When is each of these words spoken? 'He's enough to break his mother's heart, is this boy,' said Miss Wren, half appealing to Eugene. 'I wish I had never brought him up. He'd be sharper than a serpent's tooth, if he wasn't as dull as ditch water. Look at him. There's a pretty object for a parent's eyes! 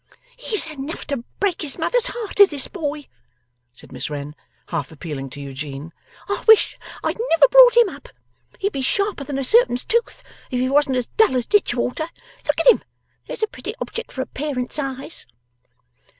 'He's 0.35 0.65
enough 0.65 1.05
to 1.05 1.17
break 1.39 1.61
his 1.61 1.77
mother's 1.77 2.07
heart, 2.07 2.39
is 2.39 2.49
this 2.49 2.67
boy,' 2.67 3.07
said 3.71 3.91
Miss 3.91 4.09
Wren, 4.09 4.33
half 4.69 4.91
appealing 4.91 5.29
to 5.29 5.39
Eugene. 5.39 5.93
'I 6.27 6.43
wish 6.47 6.75
I 7.03 7.09
had 7.09 7.19
never 7.29 7.47
brought 7.49 7.77
him 7.77 7.87
up. 7.87 8.09
He'd 8.57 8.73
be 8.73 8.81
sharper 8.81 9.23
than 9.23 9.37
a 9.37 9.43
serpent's 9.43 9.85
tooth, 9.85 10.23
if 10.49 10.59
he 10.59 10.69
wasn't 10.69 10.97
as 10.97 11.05
dull 11.17 11.35
as 11.37 11.45
ditch 11.45 11.75
water. 11.75 12.09
Look 12.47 12.59
at 12.61 12.65
him. 12.67 12.83
There's 13.27 13.43
a 13.43 13.47
pretty 13.47 13.75
object 13.79 14.11
for 14.11 14.21
a 14.21 14.25
parent's 14.25 14.79
eyes! 14.79 15.27